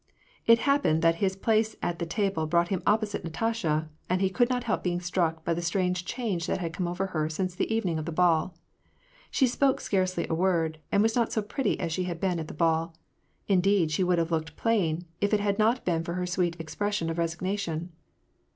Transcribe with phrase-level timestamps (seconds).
[0.47, 4.49] It happened that his place at the table brought him opposite Natasha, and he could
[4.49, 7.71] not help being struck by the strange change that had come over her since the
[7.71, 8.55] evening of the ball.
[9.29, 12.47] She spoke scarcely a word, and was not so pretty as she had been at
[12.47, 12.95] the ball;
[13.47, 17.11] indeed, she would have looked plain, if it had not been for her sweet expression
[17.11, 17.91] of resignation.